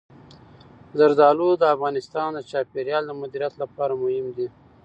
[0.99, 4.47] زردالو د افغانستان د چاپیریال د مدیریت لپاره مهم دي.